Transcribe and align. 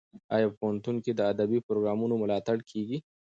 ایا 0.35 0.47
په 0.51 0.55
پوهنتون 0.59 0.95
کې 1.03 1.11
د 1.13 1.21
ادبي 1.31 1.59
پروګرامونو 1.67 2.15
ملاتړ 2.23 2.57
کیږي؟ 2.69 2.97